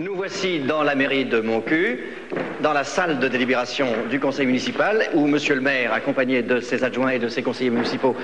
Nous 0.00 0.14
voici 0.14 0.60
dans 0.60 0.82
la 0.82 0.94
mairie 0.94 1.26
de 1.26 1.40
Moncu, 1.40 2.00
dans 2.62 2.72
la 2.72 2.84
salle 2.84 3.18
de 3.18 3.28
délibération 3.28 3.86
du 4.08 4.18
conseil 4.18 4.46
municipal, 4.46 5.10
où 5.12 5.26
monsieur 5.26 5.54
le 5.54 5.60
maire, 5.60 5.92
accompagné 5.92 6.40
de 6.40 6.58
ses 6.58 6.82
adjoints 6.84 7.10
et 7.10 7.18
de 7.18 7.28
ses 7.28 7.42
conseillers 7.42 7.68
municipaux, 7.68 8.16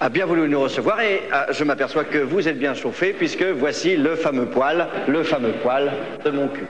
a 0.00 0.08
bien 0.08 0.24
voulu 0.24 0.48
nous 0.48 0.62
recevoir. 0.62 1.02
Et 1.02 1.20
ah, 1.30 1.48
je 1.50 1.64
m'aperçois 1.64 2.04
que 2.04 2.16
vous 2.16 2.48
êtes 2.48 2.58
bien 2.58 2.72
chauffé, 2.72 3.12
puisque 3.12 3.42
voici 3.42 3.98
le 3.98 4.16
fameux 4.16 4.46
poil, 4.46 4.88
le 5.06 5.22
fameux 5.22 5.52
poil 5.62 5.92
de 6.24 6.30
Moncu. 6.30 6.64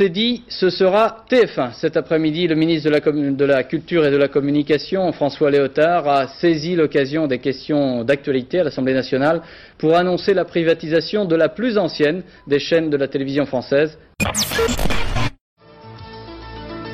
C'est 0.00 0.08
dit, 0.08 0.44
ce 0.48 0.70
sera 0.70 1.26
TF1. 1.30 1.74
Cet 1.74 1.94
après-midi, 1.98 2.48
le 2.48 2.54
ministre 2.54 2.88
de 2.88 3.44
la, 3.44 3.64
Culture 3.64 4.06
et 4.06 4.10
de 4.10 4.16
la 4.16 4.28
Communication, 4.28 5.12
François 5.12 5.50
Léotard, 5.50 6.08
a 6.08 6.26
saisi 6.26 6.74
l'occasion 6.74 7.26
des 7.26 7.38
questions 7.38 8.02
d'actualité 8.02 8.60
à 8.60 8.64
l'Assemblée 8.64 8.94
nationale 8.94 9.42
pour 9.76 9.94
annoncer 9.94 10.32
la 10.32 10.46
privatisation 10.46 11.26
de 11.26 11.36
la 11.36 11.50
plus 11.50 11.76
ancienne 11.76 12.22
des 12.46 12.58
chaînes 12.58 12.88
de 12.88 12.96
la 12.96 13.08
télévision 13.08 13.44
française. 13.44 13.98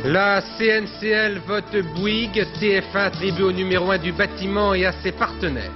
La 0.05 0.43
CNCL 0.59 1.39
vote 1.47 1.77
Bouygues, 1.95 2.45
TF1 2.61 2.97
attribue 2.97 3.45
au 3.45 3.53
numéro 3.53 3.89
1 3.89 3.99
du 3.99 4.11
bâtiment 4.11 4.75
et 4.75 4.85
à 4.85 4.91
ses 5.05 5.13
partenaires. 5.13 5.71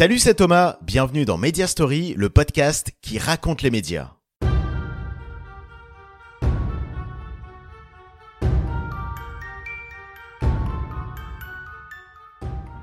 Salut, 0.00 0.18
c'est 0.18 0.36
Thomas, 0.36 0.78
bienvenue 0.80 1.26
dans 1.26 1.36
Media 1.36 1.66
Story, 1.66 2.14
le 2.16 2.30
podcast 2.30 2.90
qui 3.02 3.18
raconte 3.18 3.60
les 3.60 3.70
médias. 3.70 4.12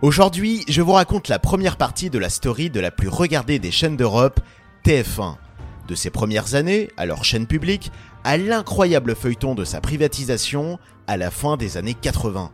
Aujourd'hui, 0.03 0.63
je 0.67 0.83
vous 0.83 0.91
raconte 0.91 1.27
la 1.27 1.39
première 1.39 1.77
partie 1.77 2.11
de 2.11 2.19
la 2.19 2.29
story 2.29 2.69
de 2.69 2.79
la 2.79 2.91
plus 2.91 3.07
regardée 3.07 3.57
des 3.57 3.71
chaînes 3.71 3.97
d'Europe, 3.97 4.39
TF1. 4.85 5.37
De 5.87 5.95
ses 5.95 6.11
premières 6.11 6.53
années, 6.53 6.91
alors 6.97 7.25
chaîne 7.25 7.47
publique, 7.47 7.91
à 8.25 8.37
l'incroyable 8.37 9.15
feuilleton 9.15 9.55
de 9.55 9.65
sa 9.65 9.81
privatisation 9.81 10.77
à 11.07 11.17
la 11.17 11.31
fin 11.31 11.57
des 11.57 11.77
années 11.77 11.95
80. 11.95 12.51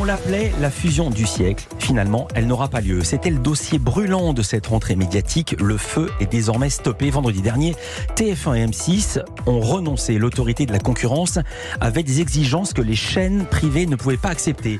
On 0.00 0.04
l'appelait 0.04 0.52
la 0.60 0.70
fusion 0.70 1.10
du 1.10 1.26
siècle. 1.26 1.66
Finalement, 1.80 2.28
elle 2.36 2.46
n'aura 2.46 2.68
pas 2.68 2.80
lieu. 2.80 3.02
C'était 3.02 3.30
le 3.30 3.40
dossier 3.40 3.80
brûlant 3.80 4.32
de 4.32 4.42
cette 4.42 4.68
rentrée 4.68 4.94
médiatique. 4.94 5.56
Le 5.58 5.76
feu 5.76 6.08
est 6.20 6.30
désormais 6.30 6.70
stoppé. 6.70 7.10
Vendredi 7.10 7.42
dernier, 7.42 7.74
TF1 8.14 8.54
et 8.54 8.66
M6 8.66 9.20
ont 9.46 9.58
renoncé. 9.58 10.16
L'autorité 10.16 10.66
de 10.66 10.72
la 10.72 10.78
concurrence 10.78 11.40
avait 11.80 12.04
des 12.04 12.20
exigences 12.20 12.74
que 12.74 12.80
les 12.80 12.94
chaînes 12.94 13.44
privées 13.44 13.86
ne 13.86 13.96
pouvaient 13.96 14.16
pas 14.16 14.28
accepter. 14.28 14.78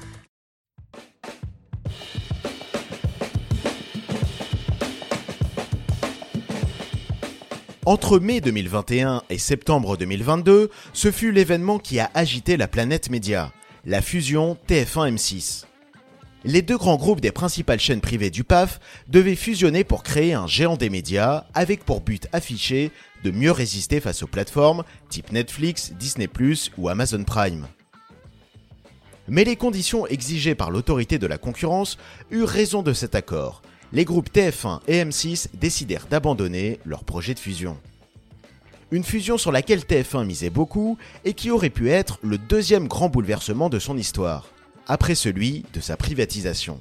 Entre 7.87 8.21
mai 8.21 8.41
2021 8.41 9.23
et 9.31 9.39
septembre 9.39 9.97
2022, 9.97 10.71
ce 10.93 11.11
fut 11.11 11.33
l'événement 11.33 11.81
qui 11.81 11.99
a 11.99 12.09
agité 12.15 12.57
la 12.57 12.69
planète 12.69 13.11
média 13.11 13.51
la 13.89 14.03
fusion 14.03 14.59
TF1-M6. 14.69 15.65
Les 16.45 16.61
deux 16.61 16.77
grands 16.77 16.99
groupes 16.99 17.23
des 17.23 17.33
principales 17.33 17.81
chaînes 17.81 18.03
privées 18.03 18.29
du 18.29 18.45
PAF 18.45 18.81
devaient 19.09 19.35
fusionner 19.35 19.83
pour 19.83 20.03
créer 20.03 20.35
un 20.35 20.47
géant 20.47 20.77
des 20.77 20.91
médias 20.91 21.47
avec 21.55 21.87
pour 21.87 22.03
but 22.03 22.29
affiché 22.35 22.91
de 23.25 23.31
mieux 23.31 23.51
résister 23.51 24.01
face 24.01 24.23
aux 24.23 24.27
plateformes 24.27 24.85
type 25.09 25.33
Netflix, 25.33 25.95
Disney⁇ 25.99 26.27
ou 26.77 26.91
Amazon 26.91 27.25
Prime. 27.25 27.67
Mais 29.27 29.45
les 29.45 29.57
conditions 29.57 30.07
exigées 30.07 30.55
par 30.55 30.71
l'autorité 30.71 31.19
de 31.19 31.27
la 31.27 31.39
concurrence 31.39 31.97
eurent 32.31 32.47
raison 32.47 32.83
de 32.83 32.93
cet 32.93 33.15
accord. 33.15 33.63
Les 33.95 34.05
groupes 34.05 34.31
TF1 34.31 34.81
et 34.87 35.03
M6 35.03 35.47
décidèrent 35.55 36.09
d'abandonner 36.09 36.79
leur 36.85 37.05
projet 37.05 37.33
de 37.33 37.39
fusion. 37.39 37.79
Une 38.91 39.05
fusion 39.05 39.37
sur 39.37 39.53
laquelle 39.53 39.81
TF1 39.81 40.25
misait 40.25 40.49
beaucoup 40.49 40.97
et 41.25 41.35
qui 41.35 41.51
aurait 41.51 41.69
pu 41.69 41.91
être 41.91 42.19
le 42.23 42.39
deuxième 42.39 42.89
grand 42.89 43.09
bouleversement 43.09 43.69
de 43.69 43.79
son 43.79 43.99
histoire, 43.99 44.49
après 44.87 45.15
celui 45.15 45.65
de 45.75 45.81
sa 45.81 45.97
privatisation. 45.97 46.81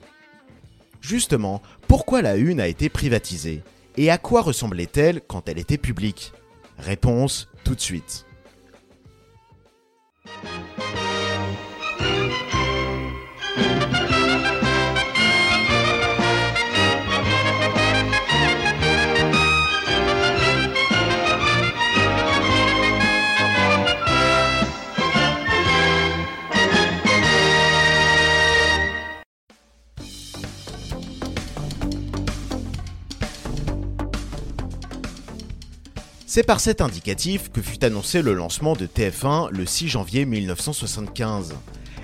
Justement, 1.01 1.62
pourquoi 1.88 2.22
la 2.22 2.38
Une 2.38 2.62
a 2.62 2.68
été 2.68 2.90
privatisée 2.90 3.62
Et 3.97 4.09
à 4.09 4.18
quoi 4.18 4.41
ressemblait-elle 4.41 5.22
quand 5.22 5.50
elle 5.50 5.59
était 5.59 5.78
publique? 5.78 6.31
Réponse 6.78 7.50
tout 7.63 7.75
de 7.75 7.81
suite. 7.81 8.26
C'est 36.38 36.44
par 36.44 36.59
cet 36.59 36.81
indicatif 36.81 37.50
que 37.52 37.64
fut 37.64 37.84
annoncé 37.84 38.22
le 38.22 38.36
lancement 38.36 38.75
de 38.75 38.86
TF1 38.86 39.50
le 39.50 39.66
6 39.66 39.88
janvier 39.88 40.24
1975. 40.25 41.56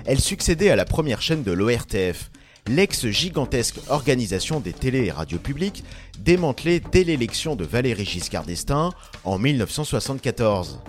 Elle 0.06 0.18
succédait 0.18 0.70
à 0.70 0.74
la 0.74 0.84
première 0.84 1.22
chaîne 1.22 1.44
de 1.44 1.52
l'ORTF, 1.52 2.32
l'ex-gigantesque 2.66 3.78
organisation 3.86 4.58
des 4.58 4.72
télé 4.72 5.04
et 5.04 5.12
radios 5.12 5.38
publiques 5.38 5.84
démantelée 6.18 6.80
dès 6.80 7.04
l'élection 7.04 7.54
de 7.54 7.64
Valéry 7.64 8.04
Giscard 8.04 8.42
d'Estaing 8.42 8.90
en 9.22 9.38
1974. 9.38 10.80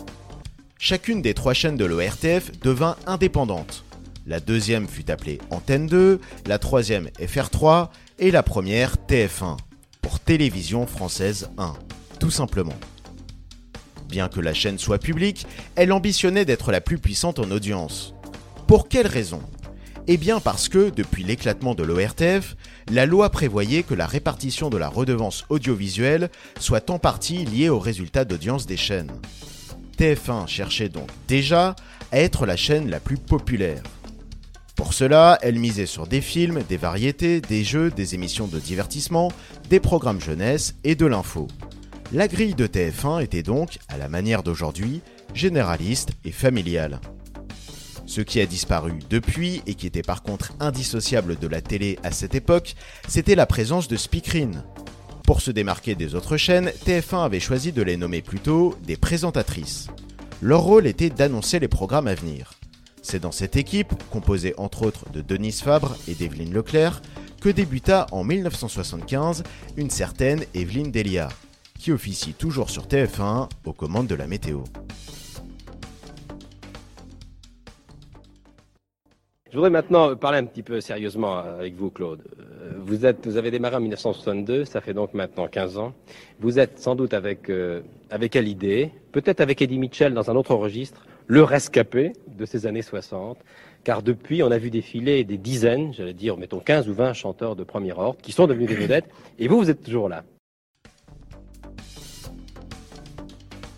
Chacune 0.80 1.22
des 1.22 1.36
trois 1.36 1.54
chaînes 1.54 1.78
de 1.78 1.86
l'ORTF 1.86 2.52
devint 2.64 2.96
indépendante. 3.06 3.84
La 4.26 4.40
deuxième 4.40 4.88
fut 4.88 5.12
appelée 5.12 5.38
Antenne 5.52 5.86
2, 5.86 6.20
la 6.48 6.58
troisième 6.58 7.10
FR3 7.20 7.90
et 8.18 8.32
la 8.32 8.42
première 8.42 8.96
TF1, 9.08 9.58
pour 10.02 10.20
Télévision 10.20 10.88
française 10.88 11.52
1, 11.60 11.76
tout 12.20 12.32
simplement. 12.32 12.74
Bien 14.10 14.28
que 14.28 14.40
la 14.40 14.54
chaîne 14.54 14.78
soit 14.78 15.00
publique, 15.00 15.48
elle 15.76 15.92
ambitionnait 15.92 16.46
d'être 16.46 16.72
la 16.72 16.82
plus 16.82 16.98
puissante 16.98 17.40
en 17.40 17.52
audience. 17.52 18.14
Pour 18.68 18.88
quelle 18.88 19.08
raison? 19.08 19.42
Eh 20.08 20.18
bien 20.18 20.40
parce 20.40 20.70
que, 20.70 20.92
depuis 20.92 21.24
l'éclatement 21.24 21.74
de 21.74 21.84
l'ORTF, 21.84 22.56
la 22.92 23.08
loi 23.08 23.32
prévoyait 23.32 23.84
que 23.84 23.96
la 23.96 24.06
répartition 24.06 24.70
de 24.70 24.78
la 24.78 24.88
redevance 24.88 25.46
audiovisuelle 25.50 26.30
soit 26.60 26.90
en 26.92 27.00
partie 27.00 27.46
liée 27.46 27.70
aux 27.70 27.80
résultats 27.80 28.26
d'audience 28.26 28.68
des 28.68 28.78
chaînes. 28.78 29.12
TF1 29.98 30.48
cherchait 30.48 30.90
donc 30.90 31.10
déjà 31.28 31.76
à 32.12 32.20
être 32.20 32.46
la 32.46 32.56
chaîne 32.56 32.90
la 32.90 33.00
plus 33.00 33.18
populaire. 33.18 33.82
Pour 34.76 34.94
cela, 34.94 35.40
elle 35.42 35.58
misait 35.58 35.86
sur 35.86 36.06
des 36.06 36.22
films, 36.22 36.62
des 36.68 36.78
variétés, 36.78 37.40
des 37.40 37.64
jeux, 37.64 37.90
des 37.90 38.14
émissions 38.14 38.46
de 38.46 38.60
divertissement, 38.60 39.32
des 39.70 39.80
programmes 39.80 40.22
jeunesse 40.22 40.76
et 40.84 40.96
de 40.96 41.06
l'info. 41.06 41.48
La 42.16 42.30
grille 42.30 42.56
de 42.56 42.66
TF1 42.66 43.22
était 43.22 43.44
donc, 43.44 43.78
à 43.90 43.98
la 43.98 44.08
manière 44.08 44.42
d'aujourd'hui, 44.42 45.02
généraliste 45.34 46.12
et 46.24 46.32
familiale. 46.32 47.02
Ce 48.06 48.22
qui 48.22 48.40
a 48.40 48.46
disparu 48.46 49.00
depuis 49.10 49.62
et 49.68 49.74
qui 49.74 49.86
était 49.86 50.02
par 50.02 50.24
contre 50.24 50.54
indissociable 50.62 51.38
de 51.38 51.48
la 51.50 51.60
télé 51.60 52.00
à 52.04 52.12
cette 52.12 52.34
époque, 52.34 52.76
c'était 53.10 53.36
la 53.36 53.46
présence 53.46 53.90
de 53.90 53.98
speakerines. 53.98 54.64
Pour 55.26 55.42
se 55.42 55.52
démarquer 55.52 55.96
des 55.96 56.16
autres 56.16 56.38
chaînes, 56.38 56.72
TF1 56.86 57.26
avait 57.26 57.42
choisi 57.42 57.74
de 57.74 57.82
les 57.82 57.98
nommer 57.98 58.22
plutôt 58.22 58.78
des 58.88 58.96
présentatrices. 58.96 59.88
Leur 60.42 60.62
rôle 60.62 60.88
était 60.88 61.10
d'annoncer 61.10 61.60
les 61.60 61.68
programmes 61.68 62.08
à 62.08 62.16
venir. 62.16 62.54
C'est 63.02 63.20
dans 63.20 63.34
cette 63.34 63.58
équipe, 63.58 63.94
composée 64.10 64.54
entre 64.56 64.84
autres 64.84 65.10
de 65.12 65.20
Denise 65.20 65.60
Fabre 65.60 65.98
et 66.08 66.16
d'Evelyne 66.16 66.54
Leclerc, 66.54 67.02
que 67.42 67.50
débuta 67.50 68.08
en 68.14 68.24
1975 68.24 69.44
une 69.76 69.90
certaine 69.90 70.46
Evelyne 70.54 70.94
Delia, 70.94 71.28
qui 71.86 71.92
officie 71.92 72.34
toujours 72.34 72.72
sur 72.72 72.88
TF1 72.88 73.48
aux 73.64 73.74
commandes 73.74 74.08
de 74.08 74.16
la 74.16 74.26
météo. 74.26 74.62
Je 79.52 79.56
voudrais 79.56 79.70
maintenant 79.70 80.16
parler 80.16 80.40
un 80.40 80.46
petit 80.46 80.64
peu 80.64 80.82
sérieusement 80.82 81.38
avec 81.38 81.76
vous, 81.76 81.92
Claude. 81.92 82.24
Euh, 82.40 82.72
vous, 82.80 83.38
avez 83.38 83.52
démarré 83.52 83.76
en 83.76 83.82
1962, 83.82 84.66
ça 84.66 84.82
fait 84.82 84.96
donc 84.96 85.14
maintenant 85.14 85.48
15 85.48 85.78
ans. 85.78 85.94
Vous 86.40 86.58
êtes 86.58 86.80
sans 86.80 86.96
doute 86.96 87.14
avec, 87.14 87.52
euh, 87.52 87.82
avec 88.10 88.32
peut-être 88.32 89.42
avec 89.42 89.62
Eddie 89.62 89.78
Mitchell 89.78 90.16
dans 90.16 90.32
un 90.32 90.36
autre 90.36 90.56
registre, 90.56 91.06
le 91.28 91.44
rescapé 91.44 92.14
de 92.28 92.46
ces 92.46 92.66
années 92.66 92.82
60. 92.82 93.38
car 93.84 94.02
depuis, 94.02 94.42
on 94.42 94.50
a 94.50 94.58
vu 94.58 94.72
défiler 94.72 95.24
des 95.24 95.38
dizaines, 95.38 95.94
j'allais 95.94 96.16
dire, 96.16 96.36
mettons 96.36 96.62
15 96.62 96.90
ou 96.90 96.96
20 96.96 97.14
chanteurs 97.14 97.56
de 97.56 97.64
premier 97.64 97.94
ordre, 97.94 98.18
qui 98.24 98.32
sont 98.32 98.48
devenus 98.48 98.70
des 98.70 98.76
vedettes, 98.76 99.06
et 99.38 99.48
vous, 99.48 99.60
vous 99.60 99.70
êtes 99.70 99.84
toujours 99.84 100.10
là. 100.10 100.24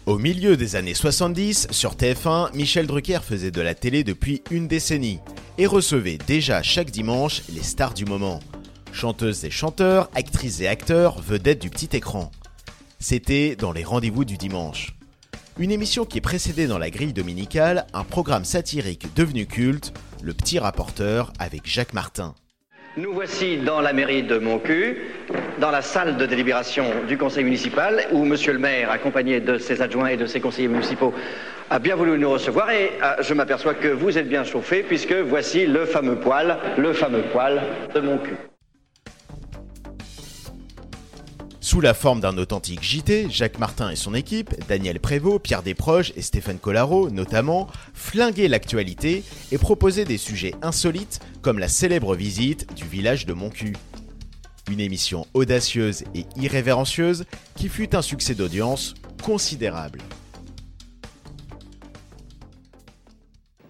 Au 0.07 0.17
milieu 0.17 0.55
des 0.55 0.77
années 0.77 0.93
70, 0.93 1.67
sur 1.71 1.95
TF1, 1.95 2.55
Michel 2.55 2.87
Drucker 2.87 3.19
faisait 3.21 3.51
de 3.51 3.59
la 3.59 3.75
télé 3.75 4.05
depuis 4.05 4.41
une 4.51 4.69
décennie 4.69 5.19
et 5.57 5.65
recevait 5.65 6.17
déjà 6.17 6.63
chaque 6.63 6.91
dimanche 6.91 7.41
les 7.53 7.61
stars 7.61 7.93
du 7.93 8.05
moment. 8.05 8.39
Chanteuses 8.93 9.43
et 9.43 9.51
chanteurs, 9.51 10.09
actrices 10.15 10.61
et 10.61 10.67
acteurs, 10.69 11.19
vedettes 11.19 11.61
du 11.61 11.69
petit 11.69 11.89
écran. 11.91 12.31
C'était 12.99 13.57
dans 13.57 13.73
les 13.73 13.83
rendez-vous 13.83 14.23
du 14.23 14.37
dimanche. 14.37 14.95
Une 15.59 15.71
émission 15.71 16.05
qui 16.05 16.21
précédait 16.21 16.67
dans 16.67 16.77
la 16.77 16.89
grille 16.89 17.11
dominicale 17.11 17.85
un 17.93 18.05
programme 18.05 18.45
satirique 18.45 19.13
devenu 19.13 19.45
culte, 19.45 19.91
Le 20.23 20.33
Petit 20.33 20.57
Rapporteur 20.57 21.33
avec 21.37 21.63
Jacques 21.65 21.93
Martin. 21.93 22.33
Nous 22.97 23.13
voici 23.13 23.57
dans 23.57 23.79
la 23.79 23.93
mairie 23.93 24.23
de 24.23 24.39
Moncu, 24.39 25.03
dans 25.59 25.69
la 25.69 25.83
salle 25.83 26.17
de 26.17 26.25
délibération 26.25 26.83
du 27.07 27.15
conseil 27.15 27.43
municipal, 27.43 28.07
où 28.11 28.25
monsieur 28.25 28.53
le 28.53 28.57
maire, 28.57 28.89
accompagné 28.89 29.39
de 29.39 29.59
ses 29.59 29.83
adjoints 29.83 30.07
et 30.07 30.17
de 30.17 30.25
ses 30.25 30.41
conseillers 30.41 30.67
municipaux, 30.67 31.13
a 31.69 31.77
bien 31.77 31.95
voulu 31.95 32.17
nous 32.17 32.31
recevoir 32.31 32.71
et 32.71 32.93
ah, 33.03 33.17
je 33.19 33.35
m'aperçois 33.35 33.75
que 33.75 33.89
vous 33.89 34.17
êtes 34.17 34.27
bien 34.27 34.43
chauffé 34.43 34.81
puisque 34.81 35.13
voici 35.13 35.67
le 35.67 35.85
fameux 35.85 36.15
poêle, 36.15 36.57
le 36.75 36.91
fameux 36.91 37.21
poêle 37.31 37.61
de 37.93 37.99
Moncu. 37.99 38.33
Sous 41.77 41.81
la 41.81 41.93
forme 41.93 42.21
d'un 42.21 42.35
authentique 42.39 42.81
JT, 42.81 43.29
Jacques 43.29 43.59
Martin 43.59 43.91
et 43.91 43.95
son 43.95 44.15
équipe, 44.15 44.49
Daniel 44.67 44.99
Prévost, 44.99 45.43
Pierre 45.43 45.61
Desproges 45.61 46.11
et 46.15 46.23
Stéphane 46.23 46.57
Collaro 46.57 47.11
notamment, 47.11 47.67
flinguaient 47.93 48.47
l'actualité 48.47 49.23
et 49.51 49.59
proposaient 49.59 50.03
des 50.03 50.17
sujets 50.17 50.55
insolites 50.63 51.19
comme 51.43 51.59
la 51.59 51.67
célèbre 51.67 52.15
visite 52.15 52.73
du 52.73 52.85
village 52.85 53.27
de 53.27 53.33
Moncu. 53.33 53.75
Une 54.71 54.79
émission 54.79 55.27
audacieuse 55.35 56.03
et 56.15 56.25
irrévérencieuse 56.35 57.25
qui 57.55 57.69
fut 57.69 57.95
un 57.95 58.01
succès 58.01 58.33
d'audience 58.33 58.95
considérable. 59.23 59.99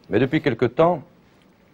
Mais 0.09 0.19
depuis 0.19 0.41
quelque 0.41 0.63
temps, 0.63 1.03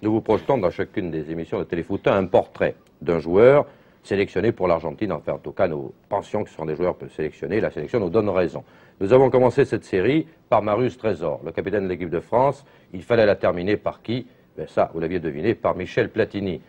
nous 0.01 0.11
vous 0.11 0.21
projetons 0.21 0.57
dans 0.57 0.71
chacune 0.71 1.11
des 1.11 1.29
émissions 1.29 1.59
de 1.59 1.63
Téléfoot 1.63 2.07
un 2.07 2.25
portrait 2.25 2.73
d'un 3.03 3.19
joueur 3.19 3.67
sélectionnés 4.03 4.51
pour 4.51 4.67
l'Argentine. 4.67 5.11
Enfin, 5.11 5.33
en 5.33 5.37
tout 5.37 5.51
cas, 5.51 5.67
nous 5.67 5.93
pensions 6.09 6.43
que 6.43 6.49
ce 6.49 6.55
sont 6.55 6.65
des 6.65 6.75
joueurs 6.75 6.95
sélectionnés. 7.15 7.59
La 7.59 7.71
sélection 7.71 7.99
nous 7.99 8.09
donne 8.09 8.29
raison. 8.29 8.63
Nous 8.99 9.13
avons 9.13 9.29
commencé 9.29 9.65
cette 9.65 9.85
série 9.85 10.27
par 10.49 10.61
Marius 10.61 10.97
Trésor, 10.97 11.41
le 11.45 11.51
capitaine 11.51 11.83
de 11.83 11.89
l'équipe 11.89 12.09
de 12.09 12.19
France. 12.19 12.63
Il 12.93 13.03
fallait 13.03 13.25
la 13.25 13.35
terminer 13.35 13.77
par 13.77 14.01
qui? 14.01 14.27
Ben 14.57 14.67
Ça, 14.67 14.91
vous 14.93 14.99
l'aviez 14.99 15.19
deviné, 15.19 15.55
par 15.55 15.75
Michel 15.75 16.09
Platini. 16.09 16.61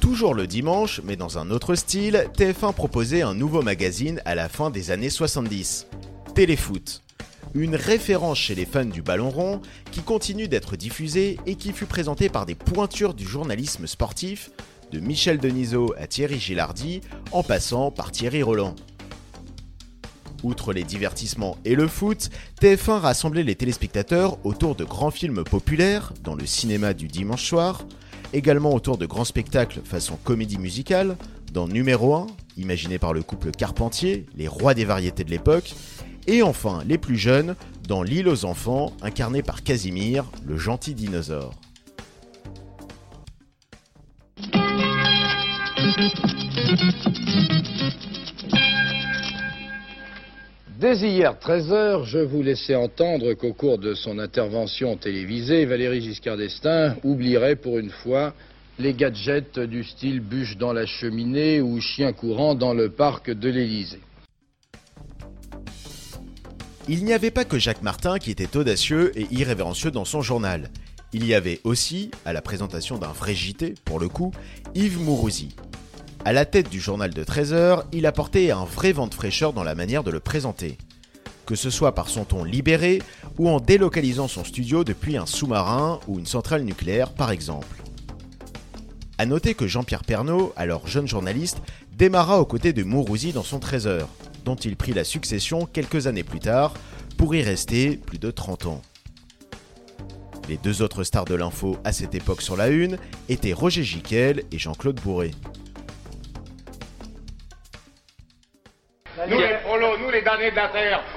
Toujours 0.00 0.34
le 0.34 0.46
dimanche, 0.46 1.00
mais 1.04 1.16
dans 1.16 1.38
un 1.38 1.50
autre 1.50 1.74
style, 1.74 2.26
TF1 2.36 2.72
proposait 2.72 3.22
un 3.22 3.34
nouveau 3.34 3.62
magazine 3.62 4.20
à 4.24 4.34
la 4.34 4.48
fin 4.48 4.70
des 4.70 4.90
années 4.90 5.10
70, 5.10 5.86
Téléfoot 6.34 7.02
une 7.54 7.76
référence 7.76 8.38
chez 8.38 8.54
les 8.54 8.66
fans 8.66 8.84
du 8.84 9.02
ballon 9.02 9.30
rond 9.30 9.60
qui 9.90 10.00
continue 10.00 10.48
d'être 10.48 10.76
diffusée 10.76 11.38
et 11.46 11.54
qui 11.54 11.72
fut 11.72 11.86
présentée 11.86 12.28
par 12.28 12.46
des 12.46 12.54
pointures 12.54 13.14
du 13.14 13.26
journalisme 13.26 13.86
sportif, 13.86 14.50
de 14.92 15.00
Michel 15.00 15.38
Denisot 15.38 15.94
à 15.98 16.06
Thierry 16.06 16.38
Gilardi, 16.38 17.00
en 17.32 17.42
passant 17.42 17.90
par 17.90 18.10
Thierry 18.10 18.42
Roland. 18.42 18.74
Outre 20.44 20.72
les 20.72 20.84
divertissements 20.84 21.58
et 21.64 21.74
le 21.74 21.88
foot, 21.88 22.30
TF1 22.60 23.00
rassemblait 23.00 23.42
les 23.42 23.56
téléspectateurs 23.56 24.38
autour 24.44 24.76
de 24.76 24.84
grands 24.84 25.10
films 25.10 25.42
populaires 25.42 26.12
dans 26.22 26.36
le 26.36 26.46
cinéma 26.46 26.94
du 26.94 27.08
dimanche 27.08 27.44
soir, 27.44 27.84
également 28.32 28.72
autour 28.72 28.98
de 28.98 29.06
grands 29.06 29.24
spectacles 29.24 29.80
façon 29.84 30.16
comédie 30.22 30.58
musicale, 30.58 31.16
dans 31.52 31.66
Numéro 31.66 32.14
1, 32.14 32.26
imaginé 32.56 32.98
par 32.98 33.12
le 33.12 33.22
couple 33.22 33.50
Carpentier, 33.50 34.26
les 34.36 34.48
rois 34.48 34.74
des 34.74 34.84
variétés 34.84 35.24
de 35.24 35.30
l'époque, 35.30 35.74
et 36.28 36.42
enfin, 36.42 36.82
les 36.86 36.98
plus 36.98 37.16
jeunes, 37.16 37.56
dans 37.88 38.02
L'île 38.02 38.28
aux 38.28 38.44
enfants, 38.44 38.92
incarné 39.00 39.42
par 39.42 39.62
Casimir, 39.62 40.26
le 40.46 40.58
gentil 40.58 40.92
dinosaure. 40.92 41.54
Dès 50.78 50.96
hier 50.98 51.34
13h, 51.34 52.04
je 52.04 52.18
vous 52.18 52.42
laissais 52.42 52.74
entendre 52.74 53.32
qu'au 53.32 53.54
cours 53.54 53.78
de 53.78 53.94
son 53.94 54.18
intervention 54.18 54.96
télévisée, 54.96 55.64
Valérie 55.64 56.02
Giscard 56.02 56.36
d'Estaing 56.36 56.94
oublierait 57.04 57.56
pour 57.56 57.78
une 57.78 57.90
fois 57.90 58.34
les 58.78 58.92
gadgets 58.92 59.58
du 59.58 59.82
style 59.82 60.20
bûche 60.20 60.58
dans 60.58 60.74
la 60.74 60.84
cheminée 60.84 61.62
ou 61.62 61.80
chien 61.80 62.12
courant 62.12 62.54
dans 62.54 62.74
le 62.74 62.90
parc 62.90 63.30
de 63.30 63.48
l'Élysée. 63.48 64.00
Il 66.90 67.04
n'y 67.04 67.12
avait 67.12 67.30
pas 67.30 67.44
que 67.44 67.58
Jacques 67.58 67.82
Martin 67.82 68.18
qui 68.18 68.30
était 68.30 68.56
audacieux 68.56 69.12
et 69.14 69.26
irrévérencieux 69.30 69.90
dans 69.90 70.06
son 70.06 70.22
journal. 70.22 70.70
Il 71.12 71.26
y 71.26 71.34
avait 71.34 71.60
aussi, 71.64 72.10
à 72.24 72.32
la 72.32 72.40
présentation 72.40 72.96
d'un 72.96 73.12
vrai 73.12 73.34
JT, 73.34 73.74
pour 73.84 74.00
le 74.00 74.08
coup, 74.08 74.32
Yves 74.74 74.98
Mourouzi. 74.98 75.54
À 76.24 76.32
la 76.32 76.46
tête 76.46 76.70
du 76.70 76.80
journal 76.80 77.12
de 77.12 77.24
13 77.24 77.52
heures, 77.52 77.84
il 77.92 78.06
apportait 78.06 78.52
un 78.52 78.64
vrai 78.64 78.92
vent 78.92 79.06
de 79.06 79.14
fraîcheur 79.14 79.52
dans 79.52 79.64
la 79.64 79.74
manière 79.74 80.02
de 80.02 80.10
le 80.10 80.18
présenter. 80.18 80.78
Que 81.44 81.56
ce 81.56 81.68
soit 81.68 81.94
par 81.94 82.08
son 82.08 82.24
ton 82.24 82.42
libéré 82.42 83.02
ou 83.36 83.50
en 83.50 83.60
délocalisant 83.60 84.26
son 84.26 84.44
studio 84.44 84.82
depuis 84.82 85.18
un 85.18 85.26
sous-marin 85.26 86.00
ou 86.08 86.18
une 86.18 86.26
centrale 86.26 86.62
nucléaire 86.62 87.12
par 87.12 87.30
exemple. 87.30 87.82
A 89.18 89.26
noter 89.26 89.52
que 89.52 89.66
Jean-Pierre 89.66 90.04
Pernaud, 90.04 90.54
alors 90.56 90.86
jeune 90.86 91.06
journaliste, 91.06 91.58
démarra 91.92 92.40
aux 92.40 92.46
côtés 92.46 92.72
de 92.72 92.82
Mourouzi 92.82 93.32
dans 93.32 93.42
son 93.42 93.58
13 93.58 93.86
heures 93.86 94.08
dont 94.44 94.56
il 94.56 94.76
prit 94.76 94.92
la 94.92 95.04
succession 95.04 95.66
quelques 95.66 96.06
années 96.06 96.24
plus 96.24 96.40
tard, 96.40 96.74
pour 97.16 97.34
y 97.34 97.42
rester 97.42 97.96
plus 97.96 98.18
de 98.18 98.30
30 98.30 98.66
ans. 98.66 98.82
Les 100.48 100.56
deux 100.56 100.80
autres 100.80 101.04
stars 101.04 101.26
de 101.26 101.34
l'info 101.34 101.76
à 101.84 101.92
cette 101.92 102.14
époque 102.14 102.40
sur 102.40 102.56
la 102.56 102.68
une 102.68 102.96
étaient 103.28 103.52
Roger 103.52 103.82
Giquel 103.82 104.44
et 104.50 104.58
Jean-Claude 104.58 105.00
Bourré. 105.00 105.32
Nous 109.28 109.38
les 109.38 109.56
prolos, 109.64 109.98
nous 109.98 110.10
les 110.10 110.22
damnés 110.22 110.50
de 110.50 110.56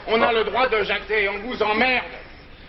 on 0.07 0.21
a 0.21 0.33
le 0.33 0.43
droit 0.43 0.67
de 0.67 0.83
jacter, 0.83 1.29
on 1.29 1.47
vous 1.47 1.61
emmerde. 1.63 2.03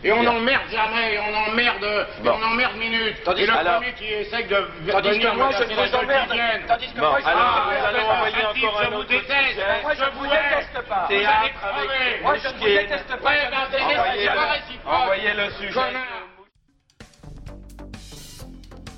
Et 0.05 0.11
on 0.13 0.23
n'emmerde 0.25 0.63
jamais, 0.71 1.15
et 1.15 1.19
on 1.21 1.33
emmerde, 1.53 1.85
et 2.25 2.29
on 2.29 2.43
emmerde 2.43 2.77
minute. 2.77 3.23
Tandis 3.25 3.43
et 3.43 3.47
le 3.47 3.53
alors, 3.53 3.75
premier 3.77 3.93
qui 3.95 4.05
essaye 4.07 4.47
de 4.47 4.57
Tandis 4.91 5.09
venir 5.11 5.31
que 5.33 5.37
moi, 5.37 5.47
me 5.49 5.53
je 5.53 5.59
vous 5.63 5.95
emmerde. 5.95 6.31
Tandis 6.67 6.87
que 6.93 7.01
Bon, 7.01 7.09
moi, 7.11 7.21
je- 7.21 7.27
alors, 7.27 7.41
Ah, 7.43 7.71
nous 7.71 7.87
allons 7.87 8.09
envoyer 8.11 8.35
je 8.35 8.91
vous 8.91 8.97
autre 8.99 9.09
déteste. 9.09 9.49
sujet. 9.51 9.83
Moi, 9.83 9.95
je 9.95 10.19
vous 10.19 10.27
déteste 10.27 10.89
pas. 10.89 11.03
Vous 11.03 11.09
Théâtre 11.09 11.31
allez 11.39 11.51
avec 11.51 11.55
crever. 11.55 12.23
Moi, 12.23 12.35
je 12.37 12.49
ne 12.49 12.53
vous 12.53 12.59
Mousquet. 12.59 12.83
déteste 12.83 13.07
pas. 13.09 13.29
Ouais, 13.31 13.49
ben, 13.51 13.57
c'est 13.71 13.83
Envoyez 13.83 14.27
pas 14.27 14.35
le- 14.35 14.51
réciproque. 14.51 14.93
envoyez 14.93 15.35
le 15.35 15.51
sujet. 15.53 15.73
Connard. 15.73 16.23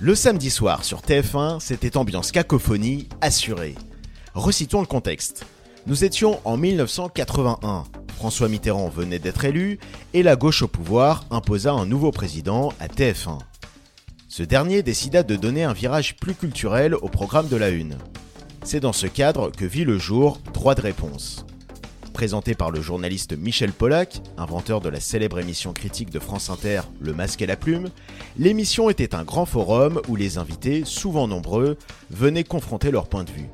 Le 0.01 0.15
samedi 0.15 0.51
soir 0.51 0.85
sur 0.85 1.03
TF1, 1.03 1.61
c'était 1.61 1.97
ambiance 1.97 2.33
cacophonie 2.33 3.09
assurée. 3.21 3.75
Recitons 4.35 4.81
le 4.81 4.87
contexte. 4.87 5.47
Nous 5.87 6.05
étions 6.05 6.41
en 6.47 6.57
1981. 6.57 7.85
François 8.25 8.49
Mitterrand 8.49 8.89
venait 8.89 9.19
d'être 9.19 9.45
élu 9.45 9.79
et 10.15 10.23
la 10.23 10.35
gauche 10.35 10.63
au 10.63 10.67
pouvoir 10.67 11.27
imposa 11.31 11.73
un 11.73 11.85
nouveau 11.85 12.11
président 12.11 12.73
à 12.81 12.87
TF1. 12.89 13.37
Ce 14.29 14.43
dernier 14.43 14.83
décida 14.83 15.23
de 15.23 15.37
donner 15.37 15.63
un 15.63 15.75
virage 15.75 16.17
plus 16.17 16.35
culturel 16.35 16.95
au 16.95 17.09
programme 17.11 17.49
de 17.49 17.57
la 17.57 17.69
Une. 17.69 17.99
C'est 18.63 18.81
dans 18.81 18.95
ce 18.95 19.07
cadre 19.07 19.51
que 19.51 19.67
vit 19.67 19.85
le 19.85 19.99
jour 19.99 20.41
Droit 20.55 20.75
de 20.75 20.81
réponse. 20.81 21.45
Présenté 22.15 22.55
par 22.55 22.71
le 22.71 22.81
journaliste 22.81 23.37
Michel 23.37 23.73
Pollack, 23.73 24.23
inventeur 24.39 24.81
de 24.81 24.89
la 24.89 25.01
célèbre 25.01 25.39
émission 25.39 25.75
critique 25.75 26.09
de 26.09 26.19
France 26.19 26.49
Inter 26.49 26.81
Le 27.01 27.13
Masque 27.13 27.43
et 27.43 27.47
la 27.47 27.57
Plume, 27.57 27.91
l'émission 28.39 28.89
était 28.89 29.15
un 29.15 29.25
grand 29.25 29.45
forum 29.45 30.01
où 30.09 30.17
les 30.17 30.39
invités, 30.39 30.85
souvent 30.87 31.29
nombreux, 31.29 31.77
venaient 32.09 32.43
confronter 32.43 32.91
leur 32.91 33.07
point 33.07 33.25
de 33.25 33.33
vue. 33.33 33.51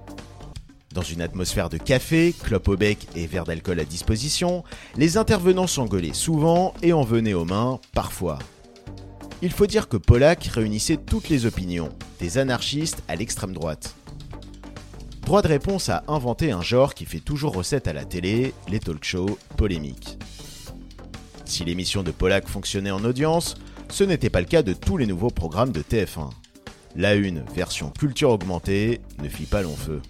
Dans 0.93 1.03
une 1.03 1.21
atmosphère 1.21 1.69
de 1.69 1.79
café, 1.79 2.35
clope 2.43 2.67
au 2.67 2.77
bec 2.77 3.07
et 3.15 3.29
verre 3.29 3.45
d'alcool 3.45 3.79
à 3.79 3.85
disposition, 3.85 4.65
les 4.97 5.19
intervenants 5.19 5.69
s'engueulaient 5.69 6.13
souvent 6.13 6.75
et 6.83 6.93
en 6.93 7.05
venaient 7.05 7.35
aux 7.35 7.45
mains 7.45 7.79
parfois. 7.95 8.41
Il 9.41 9.53
faut 9.53 9.69
dire 9.69 9.89
que 9.89 9.97
Pollack 9.97 10.43
réunissait 10.45 10.97
toutes 10.97 11.29
les 11.29 11.47
opinions, 11.47 11.91
des 12.19 12.39
anarchistes 12.39 13.05
à 13.07 13.15
l'extrême 13.15 13.53
droite. 13.53 13.95
Droit 15.23 15.43
de 15.43 15.49
réponse 15.49 15.89
a 15.89 16.03
inventé 16.09 16.51
un 16.51 16.61
genre 16.61 16.93
qui 16.93 17.05
fait 17.05 17.21
toujours 17.21 17.55
recette 17.55 17.87
à 17.87 17.93
la 17.93 18.05
télé, 18.05 18.53
les 18.69 18.81
talk 18.81 19.05
shows 19.05 19.39
polémiques. 19.57 20.19
Si 21.45 21.65
l'émission 21.65 22.03
de 22.03 22.11
Pollack 22.11 22.49
fonctionnait 22.49 22.91
en 22.91 23.05
audience, 23.05 23.55
ce 23.91 24.03
n'était 24.03 24.29
pas 24.29 24.41
le 24.41 24.47
cas 24.47 24.63
de 24.63 24.73
tous 24.73 24.97
les 24.97 25.07
nouveaux 25.07 25.31
programmes 25.31 25.71
de 25.71 25.83
TF1. 25.83 26.31
La 26.97 27.15
une, 27.15 27.45
version 27.55 27.91
culture 27.91 28.31
augmentée, 28.31 29.01
ne 29.23 29.29
fit 29.29 29.47
pas 29.47 29.63
long 29.63 29.77
feu. 29.77 30.03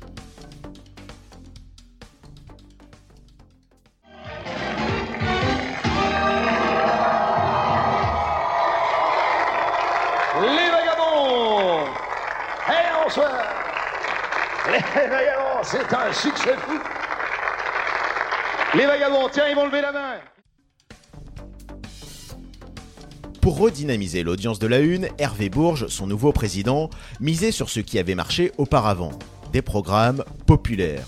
Pour 23.41 23.59
redynamiser 23.59 24.23
l'audience 24.23 24.59
de 24.59 24.67
la 24.67 24.79
Une, 24.79 25.09
Hervé 25.19 25.49
Bourges, 25.49 25.89
son 25.89 26.07
nouveau 26.07 26.33
président, 26.33 26.91
misait 27.21 27.53
sur 27.53 27.71
ce 27.71 27.81
qui 27.81 27.99
avait 27.99 28.15
marché 28.15 28.53
auparavant, 28.59 29.13
des 29.53 29.63
programmes 29.63 30.25
populaires. 30.47 31.07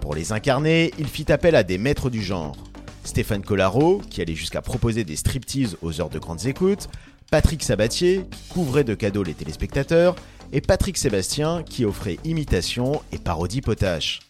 Pour 0.00 0.14
les 0.14 0.32
incarner, 0.32 0.90
il 0.98 1.06
fit 1.06 1.30
appel 1.30 1.54
à 1.54 1.62
des 1.62 1.78
maîtres 1.78 2.10
du 2.10 2.20
genre. 2.22 2.56
Stéphane 3.04 3.42
Collaro, 3.42 4.02
qui 4.10 4.20
allait 4.20 4.34
jusqu'à 4.34 4.60
proposer 4.60 5.04
des 5.04 5.16
striptease 5.16 5.76
aux 5.82 6.00
heures 6.00 6.10
de 6.10 6.18
grandes 6.18 6.46
écoutes, 6.46 6.88
Patrick 7.30 7.62
Sabatier, 7.62 8.26
qui 8.30 8.48
couvrait 8.48 8.84
de 8.84 8.94
cadeaux 8.94 9.22
les 9.22 9.34
téléspectateurs, 9.34 10.16
et 10.52 10.60
Patrick 10.60 10.98
Sébastien, 10.98 11.62
qui 11.62 11.84
offrait 11.84 12.18
imitations 12.24 13.00
et 13.10 13.18
parodies 13.18 13.62
potaches. 13.62 14.20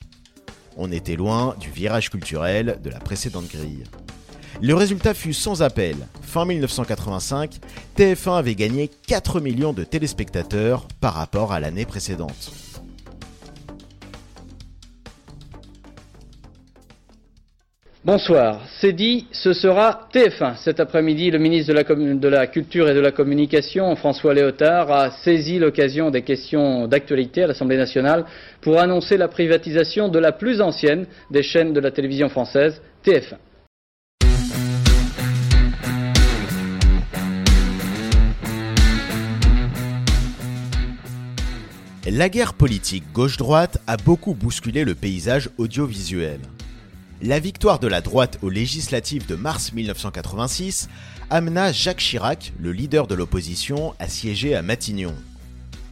On 0.76 0.90
était 0.90 1.16
loin 1.16 1.54
du 1.60 1.70
virage 1.70 2.10
culturel 2.10 2.78
de 2.82 2.90
la 2.90 2.98
précédente 2.98 3.48
grille. 3.48 3.84
Le 4.60 4.74
résultat 4.74 5.14
fut 5.14 5.32
sans 5.32 5.62
appel. 5.62 5.96
Fin 6.22 6.44
1985, 6.44 7.58
TF1 7.96 8.38
avait 8.38 8.54
gagné 8.54 8.90
4 9.06 9.40
millions 9.40 9.72
de 9.72 9.84
téléspectateurs 9.84 10.86
par 11.00 11.14
rapport 11.14 11.52
à 11.52 11.60
l'année 11.60 11.84
précédente. 11.84 12.52
Bonsoir. 18.04 18.62
C'est 18.80 18.92
dit, 18.92 19.28
ce 19.30 19.52
sera 19.52 20.08
TF1. 20.12 20.56
Cet 20.56 20.80
après-midi, 20.80 21.30
le 21.30 21.38
ministre 21.38 21.72
de 21.72 22.28
la, 22.28 22.48
Culture 22.48 22.88
et 22.88 22.94
de 22.94 23.00
la 23.00 23.12
Communication, 23.12 23.94
François 23.94 24.34
Léotard, 24.34 24.90
a 24.90 25.12
saisi 25.12 25.60
l'occasion 25.60 26.10
des 26.10 26.22
questions 26.22 26.88
d'actualité 26.88 27.44
à 27.44 27.46
l'Assemblée 27.46 27.76
nationale 27.76 28.24
pour 28.60 28.80
annoncer 28.80 29.16
la 29.16 29.28
privatisation 29.28 30.08
de 30.08 30.18
la 30.18 30.32
plus 30.32 30.60
ancienne 30.60 31.06
des 31.30 31.44
chaînes 31.44 31.72
de 31.72 31.78
la 31.78 31.92
télévision 31.92 32.28
française, 32.28 32.82
TF1. 33.06 33.36
La 42.10 42.28
guerre 42.28 42.54
politique 42.54 43.04
gauche-droite 43.12 43.78
a 43.86 43.96
beaucoup 43.96 44.34
bousculé 44.34 44.82
le 44.84 44.96
paysage 44.96 45.50
audiovisuel. 45.56 46.40
La 47.24 47.38
victoire 47.38 47.78
de 47.78 47.86
la 47.86 48.00
droite 48.00 48.40
aux 48.42 48.50
législatives 48.50 49.28
de 49.28 49.36
mars 49.36 49.72
1986 49.72 50.88
amena 51.30 51.70
Jacques 51.70 52.00
Chirac, 52.00 52.52
le 52.58 52.72
leader 52.72 53.06
de 53.06 53.14
l'opposition, 53.14 53.94
à 54.00 54.08
siéger 54.08 54.56
à 54.56 54.62
Matignon. 54.62 55.14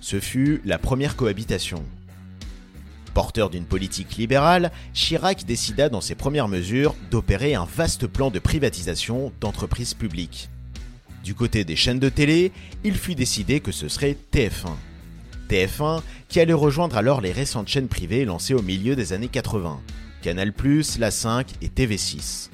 Ce 0.00 0.18
fut 0.18 0.60
la 0.64 0.76
première 0.76 1.14
cohabitation. 1.14 1.84
Porteur 3.14 3.48
d'une 3.48 3.64
politique 3.64 4.16
libérale, 4.16 4.72
Chirac 4.92 5.44
décida 5.44 5.88
dans 5.88 6.00
ses 6.00 6.16
premières 6.16 6.48
mesures 6.48 6.96
d'opérer 7.12 7.54
un 7.54 7.64
vaste 7.64 8.08
plan 8.08 8.32
de 8.32 8.40
privatisation 8.40 9.32
d'entreprises 9.40 9.94
publiques. 9.94 10.50
Du 11.22 11.36
côté 11.36 11.62
des 11.62 11.76
chaînes 11.76 12.00
de 12.00 12.08
télé, 12.08 12.50
il 12.82 12.96
fut 12.96 13.14
décidé 13.14 13.60
que 13.60 13.70
ce 13.70 13.86
serait 13.86 14.16
TF1. 14.32 14.74
TF1 15.48 16.02
qui 16.28 16.40
allait 16.40 16.52
rejoindre 16.52 16.96
alors 16.96 17.20
les 17.20 17.30
récentes 17.30 17.68
chaînes 17.68 17.86
privées 17.86 18.24
lancées 18.24 18.54
au 18.54 18.62
milieu 18.62 18.96
des 18.96 19.12
années 19.12 19.28
80. 19.28 19.80
Canal+, 20.22 20.52
La 20.98 21.10
5 21.10 21.46
et 21.62 21.68
TV6. 21.68 22.50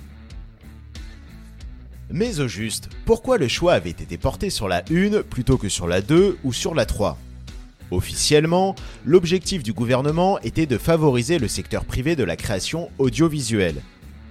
Mais 2.11 2.41
au 2.41 2.47
juste, 2.47 2.89
pourquoi 3.05 3.37
le 3.37 3.49
choix 3.49 3.75
avait 3.75 3.91
été 3.91 4.17
porté 4.17 4.51
sur 4.51 4.69
la 4.69 4.85
1 4.91 5.23
plutôt 5.23 5.57
que 5.57 5.69
sur 5.69 5.89
la 5.89 6.01
2 6.01 6.39
ou 6.45 6.53
sur 6.53 6.75
la 6.75 6.87
3 6.87 7.19
Officiellement, 7.91 8.75
l'objectif 9.05 9.63
du 9.63 9.73
gouvernement 9.73 10.39
était 10.41 10.67
de 10.67 10.79
favoriser 10.79 11.39
le 11.39 11.49
secteur 11.49 11.85
privé 11.85 12.17
de 12.17 12.25
la 12.25 12.37
création 12.37 12.91
audiovisuelle. 12.99 13.83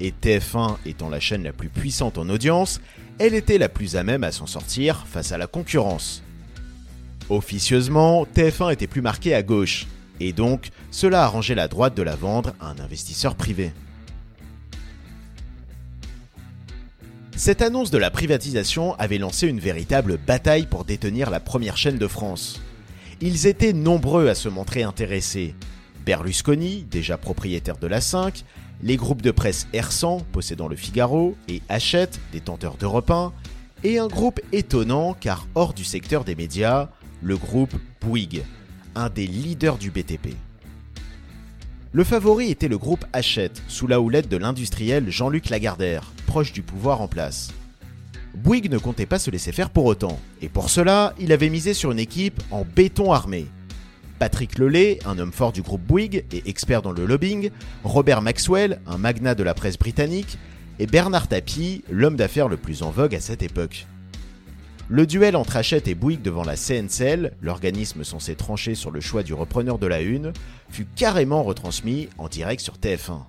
Et 0.01 0.11
TF1 0.11 0.75
étant 0.85 1.09
la 1.09 1.19
chaîne 1.19 1.43
la 1.43 1.53
plus 1.53 1.69
puissante 1.69 2.17
en 2.17 2.27
audience, 2.29 2.81
elle 3.17 3.33
était 3.33 3.57
la 3.57 3.69
plus 3.69 3.95
à 3.95 4.03
même 4.03 4.25
à 4.25 4.31
s'en 4.31 4.45
sortir 4.45 5.05
face 5.07 5.31
à 5.31 5.37
la 5.37 5.47
concurrence. 5.47 6.21
Officieusement, 7.29 8.25
TF1 8.35 8.73
était 8.73 8.87
plus 8.87 9.01
marqué 9.01 9.33
à 9.33 9.41
gauche, 9.41 9.87
et 10.19 10.33
donc 10.33 10.69
cela 10.91 11.23
arrangeait 11.23 11.55
la 11.55 11.67
droite 11.67 11.95
de 11.95 12.03
la 12.03 12.15
vendre 12.15 12.53
à 12.59 12.69
un 12.69 12.79
investisseur 12.79 13.35
privé. 13.35 13.71
Cette 17.35 17.61
annonce 17.61 17.91
de 17.91 17.97
la 17.97 18.11
privatisation 18.11 18.95
avait 18.95 19.17
lancé 19.17 19.47
une 19.47 19.59
véritable 19.59 20.17
bataille 20.17 20.67
pour 20.67 20.85
détenir 20.85 21.29
la 21.29 21.41
première 21.41 21.75
chaîne 21.75 21.97
de 21.97 22.07
France. 22.07 22.61
Ils 23.19 23.45
étaient 23.45 23.73
nombreux 23.73 24.29
à 24.29 24.35
se 24.35 24.47
montrer 24.47 24.83
intéressés. 24.83 25.53
Berlusconi, 26.05 26.85
déjà 26.89 27.17
propriétaire 27.17 27.77
de 27.77 27.87
la 27.87 27.99
5, 27.99 28.43
les 28.81 28.95
groupes 28.95 29.21
de 29.21 29.31
presse 29.31 29.67
R100 29.73 30.23
possédant 30.31 30.69
le 30.69 30.77
Figaro 30.77 31.35
et 31.49 31.61
Hachette, 31.67 32.21
détenteur 32.31 32.77
d'Europe 32.77 33.11
1, 33.11 33.33
et 33.83 33.99
un 33.99 34.07
groupe 34.07 34.39
étonnant 34.53 35.13
car 35.13 35.45
hors 35.55 35.73
du 35.73 35.83
secteur 35.83 36.23
des 36.23 36.35
médias, 36.35 36.89
le 37.21 37.35
groupe 37.35 37.75
Bouygues, 37.99 38.43
un 38.95 39.09
des 39.09 39.27
leaders 39.27 39.77
du 39.77 39.91
BTP. 39.91 40.35
Le 41.91 42.03
favori 42.03 42.51
était 42.51 42.67
le 42.67 42.77
groupe 42.77 43.05
Hachette, 43.13 43.61
sous 43.67 43.87
la 43.87 44.01
houlette 44.01 44.27
de 44.27 44.37
l'industriel 44.37 45.09
Jean-Luc 45.09 45.49
Lagardère, 45.49 46.11
proche 46.25 46.51
du 46.51 46.61
pouvoir 46.61 47.01
en 47.01 47.07
place. 47.07 47.53
Bouygues 48.33 48.69
ne 48.69 48.77
comptait 48.77 49.05
pas 49.05 49.19
se 49.19 49.31
laisser 49.31 49.53
faire 49.53 49.69
pour 49.69 49.85
autant, 49.85 50.19
et 50.41 50.49
pour 50.49 50.69
cela, 50.69 51.13
il 51.19 51.31
avait 51.31 51.49
misé 51.49 51.73
sur 51.73 51.91
une 51.91 51.99
équipe 51.99 52.41
en 52.51 52.65
béton 52.65 53.13
armé. 53.13 53.45
Patrick 54.19 54.57
Lelay, 54.57 54.99
un 55.05 55.19
homme 55.19 55.31
fort 55.31 55.51
du 55.51 55.61
groupe 55.61 55.81
Bouygues 55.81 56.25
et 56.31 56.43
expert 56.45 56.81
dans 56.81 56.91
le 56.91 57.05
lobbying, 57.05 57.49
Robert 57.83 58.21
Maxwell, 58.21 58.81
un 58.87 58.97
magnat 58.97 59.35
de 59.35 59.43
la 59.43 59.53
presse 59.53 59.77
britannique, 59.77 60.37
et 60.79 60.87
Bernard 60.87 61.29
Tapie, 61.29 61.83
l'homme 61.89 62.17
d'affaires 62.17 62.49
le 62.49 62.57
plus 62.57 62.83
en 62.83 62.91
vogue 62.91 63.15
à 63.15 63.21
cette 63.21 63.43
époque. 63.43 63.87
Le 64.87 65.07
duel 65.07 65.35
entre 65.35 65.57
Hachette 65.57 65.87
et 65.87 65.95
Bouygues 65.95 66.21
devant 66.21 66.43
la 66.43 66.55
CNCL, 66.55 67.31
l'organisme 67.41 68.03
censé 68.03 68.35
trancher 68.35 68.75
sur 68.75 68.91
le 68.91 69.01
choix 69.01 69.23
du 69.23 69.33
repreneur 69.33 69.79
de 69.79 69.87
la 69.87 70.01
Une, 70.01 70.31
fut 70.69 70.85
carrément 70.85 71.41
retransmis 71.41 72.07
en 72.19 72.27
direct 72.27 72.61
sur 72.61 72.75
TF1. 72.75 73.23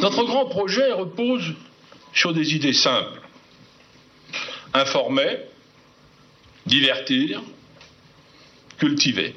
Notre 0.00 0.24
grand 0.24 0.46
projet 0.46 0.92
repose 0.92 1.54
sur 2.12 2.34
des 2.34 2.54
idées 2.54 2.72
simples. 2.72 3.20
Informer, 4.72 5.38
divertir, 6.66 7.42
cultiver. 8.78 9.34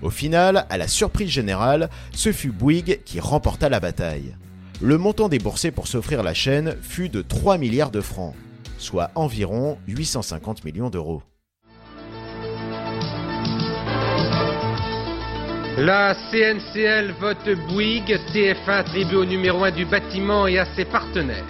Au 0.00 0.08
final, 0.08 0.64
à 0.70 0.78
la 0.78 0.88
surprise 0.88 1.28
générale, 1.28 1.90
ce 2.12 2.32
fut 2.32 2.52
Bouygues 2.52 3.02
qui 3.04 3.20
remporta 3.20 3.68
la 3.68 3.80
bataille 3.80 4.34
le 4.82 4.96
montant 4.96 5.28
déboursé 5.28 5.70
pour 5.70 5.86
s'offrir 5.86 6.22
la 6.22 6.32
chaîne 6.32 6.76
fut 6.80 7.10
de 7.10 7.20
3 7.20 7.58
milliards 7.58 7.90
de 7.90 8.00
francs, 8.00 8.34
soit 8.78 9.10
environ 9.14 9.78
850 9.86 10.64
millions 10.64 10.88
d'euros. 10.88 11.22
La 15.76 16.14
CNCL 16.14 17.12
vote 17.20 17.48
Bouygues, 17.68 18.18
TF1 18.32 18.70
attribué 18.70 19.16
au 19.16 19.24
numéro 19.24 19.64
1 19.64 19.70
du 19.70 19.84
bâtiment 19.84 20.46
et 20.46 20.58
à 20.58 20.66
ses 20.76 20.84
partenaires. 20.84 21.44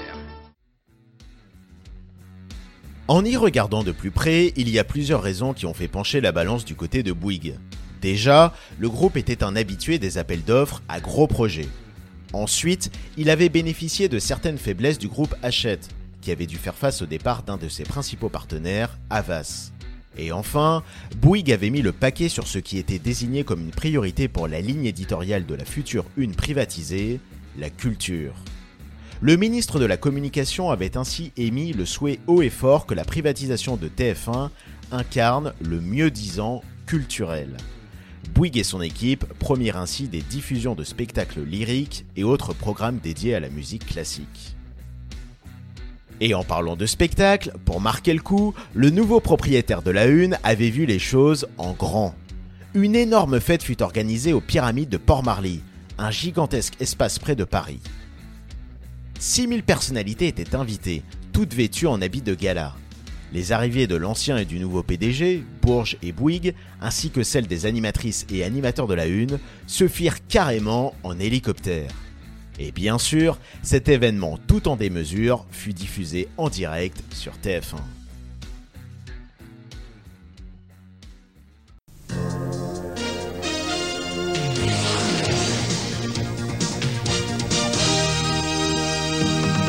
En 3.08 3.25
y 3.25 3.37
regardant 3.37 3.82
de 3.82 3.90
plus 3.90 4.12
près, 4.12 4.52
il 4.56 4.68
y 4.68 4.78
a 4.78 4.84
plusieurs 4.84 5.22
raisons 5.22 5.52
qui 5.52 5.66
ont 5.66 5.75
fait 5.75 5.88
pencher 5.88 6.20
la 6.20 6.30
balance 6.30 6.64
du 6.64 6.76
côté 6.76 7.02
de 7.02 7.12
Bouygues. 7.12 7.56
Déjà, 8.00 8.54
le 8.78 8.88
groupe 8.88 9.16
était 9.16 9.42
un 9.42 9.56
habitué 9.56 9.99
des 9.99 10.16
appels 10.16 10.44
d'offres 10.44 10.82
à 10.88 11.00
gros 11.00 11.26
projets. 11.26 11.68
Ensuite, 12.32 12.90
il 13.16 13.30
avait 13.30 13.49
bénéficié 13.49 14.08
de 14.08 14.18
certaines 14.18 14.58
faiblesses 14.58 14.99
du 14.99 15.08
groupe 15.08 15.34
Hachette, 15.42 15.88
qui 16.20 16.30
avait 16.30 16.46
dû 16.46 16.56
faire 16.56 16.75
face 16.75 17.02
au 17.02 17.06
départ 17.06 17.42
d'un 17.42 17.56
de 17.56 17.68
ses 17.68 17.84
principaux 17.84 18.28
partenaires, 18.28 18.99
Avas. 19.08 19.72
Et 20.18 20.32
enfin, 20.32 20.82
Bouygues 21.16 21.52
avait 21.52 21.70
mis 21.70 21.82
le 21.82 21.92
paquet 21.92 22.28
sur 22.28 22.46
ce 22.46 22.58
qui 22.58 22.78
était 22.78 22.99
désigné 22.99 23.44
comme 23.44 23.60
une 23.60 23.70
priorité 23.70 24.28
pour 24.28 24.49
la 24.49 24.60
ligne 24.60 24.87
éditoriale 24.87 25.46
de 25.46 25.54
la 25.54 25.64
future 25.64 26.04
une 26.16 26.34
privatisée, 26.34 27.20
la 27.58 27.70
culture. 27.70 28.34
Le 29.20 29.37
ministre 29.37 29.78
de 29.78 29.84
la 29.84 29.96
Communication 29.96 30.70
avait 30.70 30.96
ainsi 30.96 31.32
émis 31.37 31.72
le 31.72 31.84
souhait 31.84 32.20
haut 32.26 32.42
et 32.42 32.50
fort 32.50 32.87
que 32.87 32.94
la 32.94 33.04
privatisation 33.04 33.76
de 33.76 33.88
TF1 33.88 34.50
incarne 34.92 35.52
le 35.60 35.80
mieux-disant 35.80 36.62
culturel. 36.87 37.56
Bouygues 38.30 38.58
et 38.58 38.64
son 38.64 38.80
équipe 38.80 39.25
promirent 39.38 39.76
ainsi 39.76 40.08
des 40.08 40.22
diffusions 40.22 40.75
de 40.75 40.84
spectacles 40.84 41.42
lyriques 41.42 42.06
et 42.16 42.25
autres 42.25 42.54
programmes 42.54 42.99
dédiés 42.99 43.34
à 43.34 43.40
la 43.40 43.50
musique 43.50 43.87
classique. 43.87 44.56
Et 46.20 46.34
en 46.34 46.44
parlant 46.44 46.76
de 46.76 46.87
spectacle, 46.87 47.52
pour 47.64 47.80
marquer 47.80 48.14
le 48.14 48.20
coup, 48.20 48.54
le 48.75 48.90
nouveau 48.90 49.20
propriétaire 49.20 49.82
de 49.82 49.90
la 49.90 50.06
Une 50.06 50.38
avait 50.42 50.70
vu 50.70 50.87
les 50.87 50.99
choses 50.99 51.49
en 51.58 51.72
grand. 51.72 52.14
Une 52.75 52.94
énorme 52.94 53.40
fête 53.40 53.62
fut 53.62 53.82
organisée 53.82 54.32
aux 54.32 54.40
pyramides 54.40 54.90
de 54.90 54.96
Port-Marly, 54.96 55.60
un 55.99 56.10
gigantesque 56.10 56.76
espace 56.80 57.18
près 57.18 57.37
de 57.37 57.44
Paris. 57.44 57.80
6000 59.18 59.62
personnalités 59.62 60.28
étaient 60.28 60.54
invitées, 60.54 61.02
toutes 61.32 61.52
vêtues 61.52 61.87
en 61.87 62.00
habits 62.00 62.22
de 62.22 62.34
gala. 62.34 62.75
Les 63.32 63.52
arrivées 63.52 63.87
de 63.87 63.96
l'ancien 63.96 64.37
et 64.38 64.44
du 64.44 64.58
nouveau 64.58 64.82
PDG, 64.82 65.44
Bourges 65.70 65.96
et 66.02 66.10
Bouygues, 66.10 66.54
ainsi 66.80 67.10
que 67.10 67.22
celles 67.22 67.46
des 67.46 67.64
animatrices 67.64 68.26
et 68.28 68.42
animateurs 68.42 68.88
de 68.88 68.94
la 68.94 69.06
Une, 69.06 69.38
se 69.68 69.86
firent 69.86 70.26
carrément 70.26 70.96
en 71.04 71.16
hélicoptère. 71.20 71.92
Et 72.58 72.72
bien 72.72 72.98
sûr, 72.98 73.38
cet 73.62 73.88
événement 73.88 74.36
tout 74.48 74.66
en 74.66 74.74
démesure 74.74 75.46
fut 75.52 75.72
diffusé 75.72 76.26
en 76.38 76.48
direct 76.48 77.00
sur 77.12 77.34
TF1. 77.34 78.00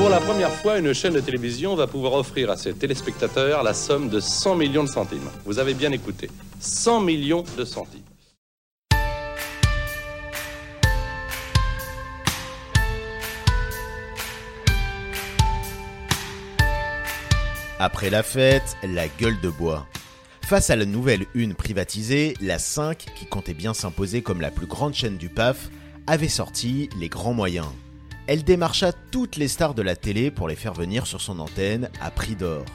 Pour 0.02 0.10
la 0.10 0.20
première 0.20 0.52
fois, 0.52 0.80
une 0.80 0.94
chaîne 0.94 1.14
de 1.14 1.20
télévision 1.20 1.76
va 1.76 1.86
pouvoir 1.86 2.14
offrir 2.14 2.50
à 2.50 2.58
ses 2.58 2.74
téléspectateurs 2.74 3.62
la 3.62 3.76
somme 3.76 4.10
de 4.10 4.20
100 4.20 4.56
millions 4.56 4.84
de 4.84 4.90
centimes. 4.90 5.30
Vous 5.46 5.60
avez 5.60 5.76
bien 5.76 5.92
écouté. 5.92 6.28
100 6.60 7.02
millions 7.02 7.44
de 7.56 7.64
centimes. 7.64 8.02
Après 17.78 18.10
la 18.10 18.24
fête, 18.24 18.76
la 18.82 19.08
gueule 19.08 19.40
de 19.40 19.50
bois. 19.50 19.86
Face 20.42 20.72
à 20.72 20.76
la 20.76 20.86
nouvelle 20.86 21.28
une 21.36 21.54
privatisée, 21.54 22.34
la 22.42 22.58
5, 22.58 23.06
qui 23.16 23.28
comptait 23.28 23.54
bien 23.54 23.76
s'imposer 23.76 24.24
comme 24.24 24.42
la 24.42 24.50
plus 24.50 24.66
grande 24.66 24.96
chaîne 24.96 25.18
du 25.18 25.30
PAF, 25.30 25.70
avait 26.08 26.28
sorti 26.28 26.90
les 27.00 27.08
grands 27.08 27.36
moyens 27.36 27.68
elle 28.28 28.44
démarcha 28.44 28.92
toutes 29.12 29.36
les 29.36 29.48
stars 29.48 29.74
de 29.74 29.82
la 29.82 29.96
télé 29.96 30.32
pour 30.32 30.48
les 30.48 30.56
faire 30.56 30.74
venir 30.74 31.08
sur 31.08 31.22
son 31.22 31.40
antenne 31.40 31.90
à 32.02 32.12
prix 32.12 32.36
d'or. 32.36 32.66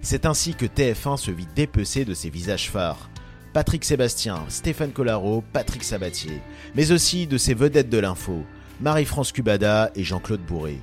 C'est 0.00 0.26
ainsi 0.26 0.54
que 0.54 0.66
TF1 0.66 1.16
se 1.16 1.30
vit 1.30 1.48
dépecer 1.54 2.04
de 2.04 2.14
ses 2.14 2.30
visages 2.30 2.70
phares. 2.70 3.10
Patrick 3.52 3.84
Sébastien, 3.84 4.44
Stéphane 4.48 4.92
Collaro, 4.92 5.42
Patrick 5.52 5.82
Sabatier, 5.82 6.40
mais 6.74 6.92
aussi 6.92 7.26
de 7.26 7.38
ses 7.38 7.54
vedettes 7.54 7.88
de 7.88 7.98
l'info, 7.98 8.44
Marie-France 8.80 9.32
Cubada 9.32 9.90
et 9.94 10.04
Jean-Claude 10.04 10.42
Bourré. 10.42 10.78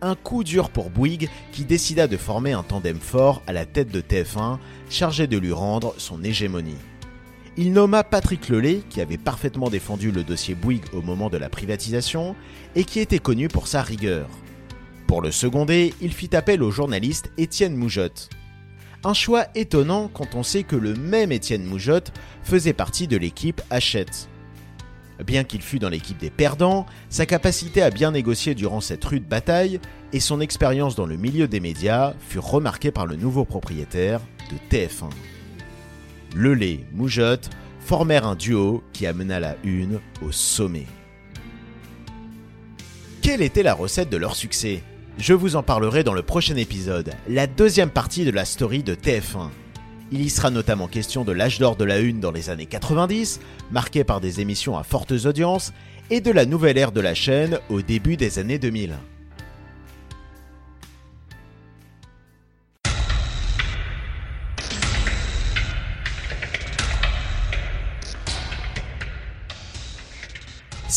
Un 0.00 0.14
coup 0.14 0.44
dur 0.44 0.70
pour 0.70 0.90
Bouygues 0.90 1.28
qui 1.52 1.64
décida 1.64 2.06
de 2.06 2.16
former 2.16 2.52
un 2.52 2.62
tandem 2.62 3.00
fort 3.00 3.42
à 3.46 3.52
la 3.52 3.66
tête 3.66 3.90
de 3.90 4.00
TF1 4.00 4.58
chargé 4.88 5.26
de 5.26 5.36
lui 5.36 5.52
rendre 5.52 5.94
son 5.98 6.22
hégémonie. 6.22 6.78
Il 7.58 7.72
nomma 7.72 8.04
Patrick 8.04 8.50
Lelay, 8.50 8.82
qui 8.90 9.00
avait 9.00 9.16
parfaitement 9.16 9.70
défendu 9.70 10.10
le 10.10 10.24
dossier 10.24 10.54
Bouygues 10.54 10.92
au 10.92 11.00
moment 11.00 11.30
de 11.30 11.38
la 11.38 11.48
privatisation 11.48 12.36
et 12.74 12.84
qui 12.84 13.00
était 13.00 13.18
connu 13.18 13.48
pour 13.48 13.66
sa 13.66 13.80
rigueur. 13.80 14.28
Pour 15.06 15.22
le 15.22 15.30
seconder, 15.30 15.94
il 16.02 16.12
fit 16.12 16.36
appel 16.36 16.62
au 16.62 16.70
journaliste 16.70 17.30
Étienne 17.38 17.74
Moujotte. 17.74 18.28
Un 19.04 19.14
choix 19.14 19.46
étonnant 19.54 20.10
quand 20.12 20.34
on 20.34 20.42
sait 20.42 20.64
que 20.64 20.76
le 20.76 20.94
même 20.94 21.32
Étienne 21.32 21.64
Moujotte 21.64 22.12
faisait 22.42 22.74
partie 22.74 23.08
de 23.08 23.16
l'équipe 23.16 23.62
Hachette. 23.70 24.28
Bien 25.24 25.42
qu'il 25.42 25.62
fût 25.62 25.78
dans 25.78 25.88
l'équipe 25.88 26.18
des 26.18 26.28
perdants, 26.28 26.84
sa 27.08 27.24
capacité 27.24 27.80
à 27.80 27.88
bien 27.88 28.10
négocier 28.10 28.54
durant 28.54 28.82
cette 28.82 29.04
rude 29.04 29.26
bataille 29.26 29.80
et 30.12 30.20
son 30.20 30.42
expérience 30.42 30.94
dans 30.94 31.06
le 31.06 31.16
milieu 31.16 31.48
des 31.48 31.60
médias 31.60 32.12
furent 32.20 32.50
remarquées 32.50 32.90
par 32.90 33.06
le 33.06 33.16
nouveau 33.16 33.46
propriétaire 33.46 34.20
de 34.50 34.76
TF1. 34.76 35.08
Lelay, 36.36 36.84
Moujotte 36.92 37.48
formèrent 37.80 38.26
un 38.26 38.34
duo 38.34 38.82
qui 38.92 39.06
amena 39.06 39.40
la 39.40 39.56
une 39.64 40.00
au 40.20 40.32
sommet. 40.32 40.84
Quelle 43.22 43.40
était 43.40 43.62
la 43.62 43.72
recette 43.72 44.10
de 44.10 44.18
leur 44.18 44.36
succès? 44.36 44.82
Je 45.18 45.32
vous 45.32 45.56
en 45.56 45.62
parlerai 45.62 46.04
dans 46.04 46.12
le 46.12 46.22
prochain 46.22 46.56
épisode, 46.56 47.14
la 47.26 47.46
deuxième 47.46 47.88
partie 47.88 48.26
de 48.26 48.30
la 48.32 48.44
story 48.44 48.82
de 48.82 48.94
TF1. 48.94 49.48
Il 50.12 50.20
y 50.20 50.28
sera 50.28 50.50
notamment 50.50 50.88
question 50.88 51.24
de 51.24 51.32
l'âge 51.32 51.58
d'or 51.58 51.74
de 51.74 51.84
la 51.84 52.00
une 52.00 52.20
dans 52.20 52.32
les 52.32 52.50
années 52.50 52.66
90, 52.66 53.40
marqué 53.70 54.04
par 54.04 54.20
des 54.20 54.42
émissions 54.42 54.76
à 54.76 54.82
fortes 54.82 55.12
audiences, 55.24 55.72
et 56.10 56.20
de 56.20 56.30
la 56.30 56.44
nouvelle 56.44 56.76
ère 56.76 56.92
de 56.92 57.00
la 57.00 57.14
chaîne 57.14 57.58
au 57.70 57.80
début 57.80 58.18
des 58.18 58.38
années 58.38 58.58
2000. 58.58 58.94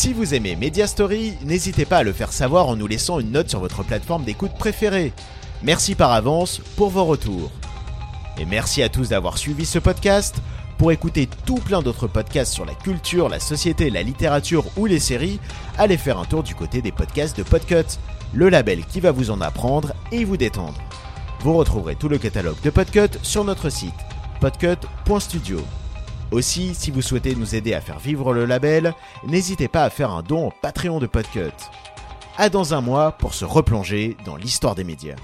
Si 0.02 0.14
vous 0.14 0.32
aimez 0.32 0.56
Media 0.56 0.86
Story, 0.86 1.34
n'hésitez 1.44 1.84
pas 1.84 1.98
à 1.98 2.02
le 2.02 2.14
faire 2.14 2.32
savoir 2.32 2.68
en 2.68 2.74
nous 2.74 2.86
laissant 2.86 3.20
une 3.20 3.32
note 3.32 3.50
sur 3.50 3.60
votre 3.60 3.82
plateforme 3.82 4.24
d'écoute 4.24 4.54
préférée. 4.58 5.12
Merci 5.62 5.94
par 5.94 6.10
avance 6.12 6.62
pour 6.76 6.88
vos 6.88 7.04
retours. 7.04 7.50
Et 8.38 8.46
merci 8.46 8.82
à 8.82 8.88
tous 8.88 9.10
d'avoir 9.10 9.36
suivi 9.36 9.66
ce 9.66 9.78
podcast. 9.78 10.36
Pour 10.78 10.90
écouter 10.90 11.28
tout 11.44 11.56
plein 11.56 11.82
d'autres 11.82 12.06
podcasts 12.06 12.54
sur 12.54 12.64
la 12.64 12.74
culture, 12.74 13.28
la 13.28 13.40
société, 13.40 13.90
la 13.90 14.02
littérature 14.02 14.64
ou 14.78 14.86
les 14.86 15.00
séries, 15.00 15.38
allez 15.76 15.98
faire 15.98 16.18
un 16.18 16.24
tour 16.24 16.42
du 16.42 16.54
côté 16.54 16.80
des 16.80 16.92
podcasts 16.92 17.36
de 17.36 17.42
Podcut, 17.42 17.98
le 18.32 18.48
label 18.48 18.86
qui 18.86 19.00
va 19.00 19.12
vous 19.12 19.30
en 19.30 19.42
apprendre 19.42 19.92
et 20.12 20.24
vous 20.24 20.38
détendre. 20.38 20.80
Vous 21.40 21.52
retrouverez 21.52 21.96
tout 21.96 22.08
le 22.08 22.16
catalogue 22.16 22.62
de 22.64 22.70
Podcut 22.70 23.18
sur 23.22 23.44
notre 23.44 23.68
site 23.68 23.92
podcut.studio. 24.40 25.60
Aussi, 26.30 26.76
si 26.76 26.92
vous 26.92 27.02
souhaitez 27.02 27.34
nous 27.34 27.56
aider 27.56 27.74
à 27.74 27.80
faire 27.80 27.98
vivre 27.98 28.32
le 28.32 28.44
label, 28.44 28.94
n'hésitez 29.26 29.66
pas 29.66 29.82
à 29.82 29.90
faire 29.90 30.12
un 30.12 30.22
don 30.22 30.48
au 30.48 30.52
Patreon 30.62 31.00
de 31.00 31.06
Podcut. 31.06 31.50
À 32.38 32.48
dans 32.48 32.72
un 32.72 32.80
mois 32.80 33.12
pour 33.12 33.34
se 33.34 33.44
replonger 33.44 34.16
dans 34.24 34.36
l'histoire 34.36 34.76
des 34.76 34.84
médias. 34.84 35.16